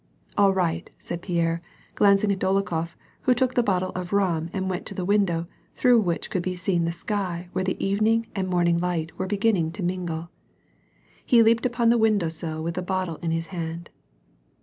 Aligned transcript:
All 0.35 0.51
right," 0.51 0.89
said 0.97 1.21
Pierre, 1.21 1.61
glancing 1.93 2.31
at 2.31 2.39
Dolokhof, 2.39 2.95
who 3.21 3.35
took 3.35 3.53
the 3.53 3.61
bottle 3.61 3.91
of 3.91 4.11
rum 4.11 4.49
and 4.51 4.67
went 4.67 4.87
to 4.87 4.95
the 4.95 5.05
window, 5.05 5.47
through 5.75 5.99
which 6.01 6.31
could 6.31 6.41
be 6.41 6.55
seen 6.55 6.85
the 6.85 6.91
sky 6.91 7.49
where 7.53 7.63
the 7.63 7.77
evening 7.85 8.25
and 8.35 8.47
morning 8.47 8.79
light 8.79 9.15
were 9.19 9.27
beginning 9.27 9.71
to 9.73 9.83
mingle— 9.83 10.31
He 11.23 11.43
leaped 11.43 11.67
upon 11.67 11.89
the 11.89 11.99
window 12.01 12.29
sill 12.29 12.63
with 12.63 12.73
the 12.73 12.81
bottle 12.81 13.17
in 13.17 13.29
his 13.29 13.49
hand. 13.49 13.91